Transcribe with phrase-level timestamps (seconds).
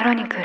[0.00, 0.44] クロニクル。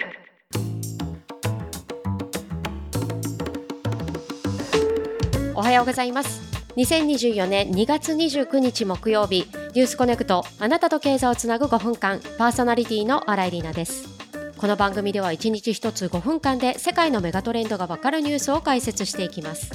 [5.55, 6.42] おはようございます。
[6.75, 14.10] 2024年2月29日木曜日ニュースコネクトあなたと経済をつなぐ5分間パーソナリティの新井里奈です。
[14.57, 19.72] この番組では1日1つ5分間で世界のメガトレンドがわかるニュースを解説していきます。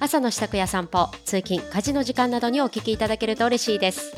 [0.00, 4.14] 朝の支度や散歩通勤家事の時間などにお聞きいただけると嬉しいです。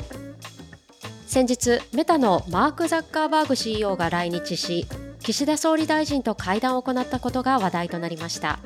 [1.31, 4.85] 先日メタのマーク・ザッカーバーグ CEO が来日し
[5.23, 8.59] 岸田総理大臣と会談を行ったことが話題となりました。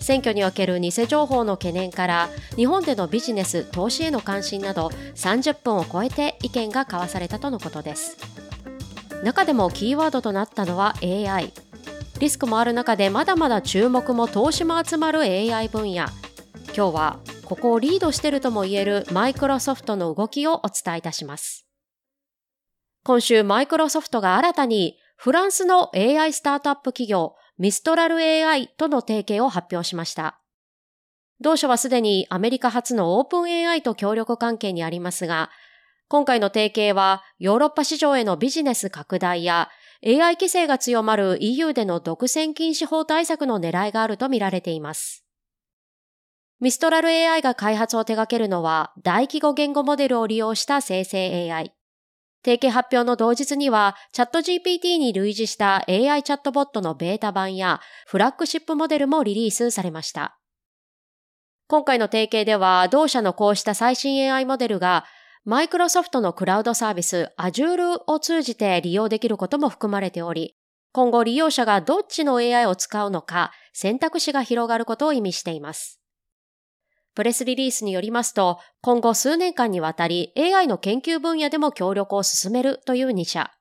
[0.00, 8.18] 選挙における偽情報の懸念から日本でのビジネス投資への関心など30分を超えて意見が交わされたとのことです。
[9.22, 11.52] 中でもキーワードとなったのは AI
[12.18, 16.06] リスクもある中でまだまだ注目も投資も集まる AI 分野。
[16.76, 21.66] 今日はここをリードしてるとも言えるマイクロソフトの動きをお伝えいたします。
[23.04, 30.38] 今週マイクロソフトが新たにフランスの AI スタートアップ企業ミストラル AI との提携を発表しました。
[31.40, 35.48] 同社はすでにアメリカ初のオープン AI と協力関係にありますが、
[36.08, 39.70] 今回の提携はヨーロッパ市場へのビジネス拡大や
[40.04, 45.24] AI 規制が強まる EU での独占禁止法対策の狙いがあるとみられています。
[46.60, 51.73] ミストラル AI が開発を手掛けるのは大規模言語モデルを利用した生成 AI。
[52.44, 60.38] 提携発表の同日には、チャット GPT に類似した AI チャットボットのベータ版やフラッグシップモデルもリリースされました。
[61.66, 65.06] 今回の提携では、同社のこうした最新 AI モデルが、
[65.46, 70.54] マイクロソフトのクラウドサービス Azure を通じて利用できることも含まれており、
[70.92, 76.03] 今後利用者がどっちの AI を使うのか選択肢が広がることを意味しています。
[77.14, 83.52] プレスリリースによりますと、今後数年間にわたり AI の研究分野でも協力を進めるという2社。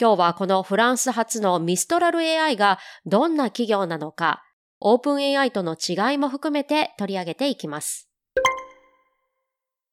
[0.00, 4.42] 今日はこのフランス発のミストラル AI がどんな企業なのか、
[4.80, 8.08] オープン AI との違いも含めて取り上げていきます。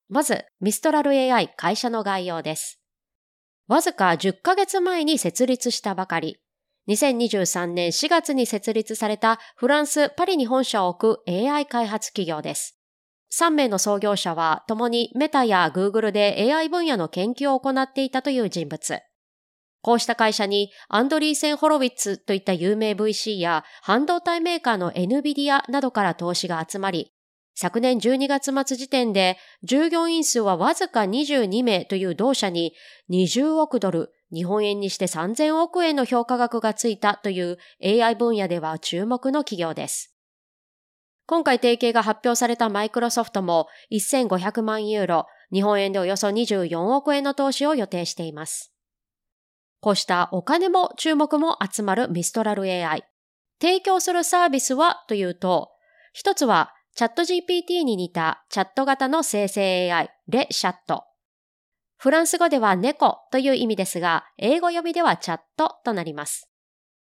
[0.08, 2.80] まず、ミストラル AI 会社の概要です。
[3.68, 6.38] わずか10ヶ月前に設立したばかり、
[6.88, 12.75] 2023年4月に設立されたフランス・パリに本社を置く AI 開発企業です。
[13.38, 19.02] 3名の創業者は共にメタやグーグルで AI 分野の研究を行っていたという人物。
[19.82, 27.12] こうした会社にアンドリーセン・ホロウィッツといった有名 VC や半導体メーカーの NVIDIA などから投資が集まり、
[27.56, 32.74] 昨年12月末時点で従業員数はわずか22名という同社に
[33.12, 40.15] 20億ドル、日本円にして3000億円の評価額がついたという AI 分野では注目の企業です。
[41.28, 48.74] 今回提携が発表されたマイクロソフトも1500万ユーロ、日本円でおよそ24億円の投資を予定しています。
[49.80, 53.04] こうしたお金も注目も集まるミストラル AI。
[53.60, 55.72] 提供するサービスはというと、
[56.14, 61.06] 一つはチャット GPT に似たチャット型の生成 AI、レシャット。
[61.98, 66.50] フランス語では猫という意味ですが、英語呼びではチャットとなります。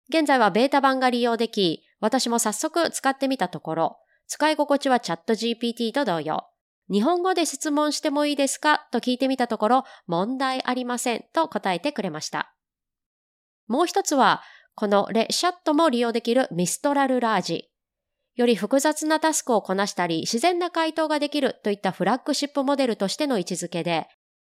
[0.09, 6.47] 現在はベータ版が利用でき、私も早速使ってみたところ、使い心地はチャット GPT と同様。
[6.91, 8.87] 日本語で質問してもいいですか？
[8.93, 12.55] と聞いてみたところ、問題ありませんと答えてくれました。
[13.67, 14.43] もう一つは、
[14.75, 17.71] このレシャットも利用できるミストラルラージ。
[18.37, 24.09] より複雑なタスクをこなしたり、自然な回答ができるといったフラッグシップモデルとしての位置づけで、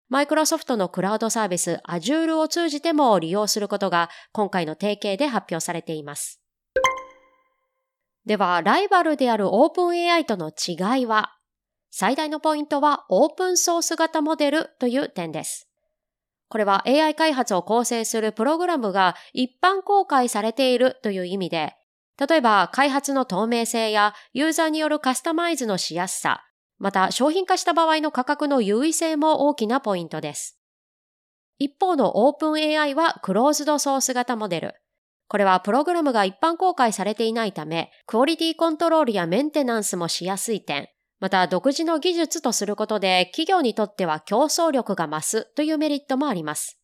[0.10, 6.42] マイクロソフトのクラウドサービス Azure を通じても利用することが今回の提携で発表されています。
[8.26, 11.36] では、ライバルであるオープン AI との違いは
[11.98, 15.70] 最大のポイントはオープンソース型モデルという点です。
[16.50, 21.74] これは AI 開発を構成するプログラムが一般公開されているという意味で、
[22.20, 26.44] 例えば開発の透明性やユーザーによるカスタマイズのしやすさ、
[26.80, 30.60] また商品化した場合の価格の優位性も大きなポイントです。
[31.60, 34.76] 一方のオープン AI はクローズドソース型モデル。
[35.28, 40.88] これはプログラムが一般公開されていないため、クオリティコントロールやメンテナンスもしやすい点、
[41.20, 46.78] また独自の技術とすることで企業にとっては競争力が増すというメリットもあります。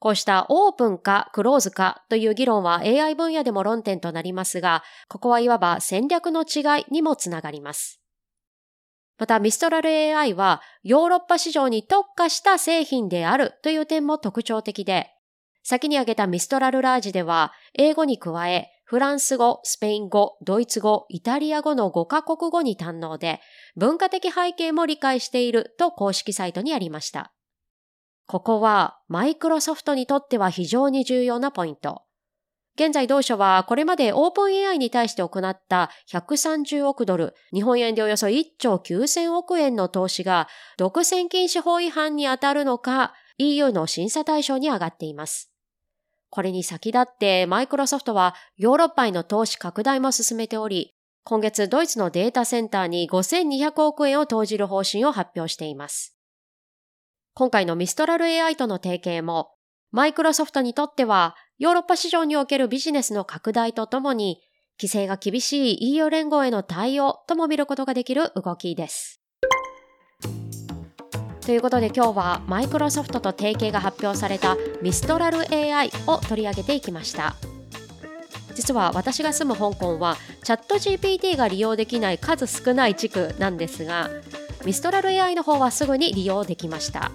[0.00, 8.00] こうしたオープンかクローズかという議論は AI 分野でも論点となりますが、ここはいわば戦略の違いにもつながります。
[9.18, 15.10] またミストラル AI はヨーロッパ市場に特化した製品であるという点も特徴的で、
[15.68, 23.38] 先に挙げたミストラルラージでは、英語に加え、フランス語、スペイン語、ドイツ語、イタリア語の5カ国語に堪能で、
[23.76, 27.34] 文化的背景も理解していると公式サイトにありました。
[28.26, 32.00] ここはマイクロソフトにとっては非常に重要なポイント。
[32.76, 40.48] 現在同社はこれまでオープン AI に対して行った130億ドル、日本円でおよそ1兆9000億円の投資が
[40.78, 45.47] 独占禁止法違反に当たるのか EU の審査対象に上がっています。
[46.30, 50.94] これに先立ってマイクロソフトはヨーロッパへの投資拡大も進めており、
[51.24, 56.16] 今月ドイツのデータセンターに5200億円を投じる方針を発表しています。
[57.34, 59.50] 今回のミストラル AI との提携も、
[59.90, 64.40] マイクロソフトにとってはヨーロッパ市場におけるビジネスの拡大とともに、
[64.78, 69.17] 規制が厳しい EU 連合への対応とも見ることができる動きです。
[71.48, 77.36] ということで今日はマイクロソフトと提携が発表されたミストラル AI を取り上げていきました。
[78.54, 84.10] 実は私が住む香港はチャット GPT が利用できない数少ない地区なんですが
[84.66, 87.12] ミストラル AI の方はすぐに利用できました。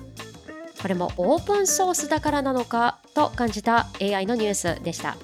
[0.81, 5.15] これもオープンソースだからなのかと感じた AI のニュースでした。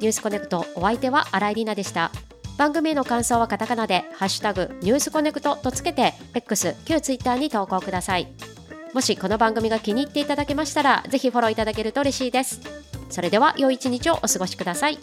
[0.00, 2.10] ニュースコネクトお相手は新井里奈でした。
[2.56, 8.28] 番組への感想はカタカナでハッシュタグニュースコネクトとつけて X 旧 Twitter に投稿ください。
[8.94, 12.60] もしこの番組が気に入っていただけましたらぜひフォローいただけると嬉しいです。
[13.10, 14.98] それでは良い一日をお過ごしください。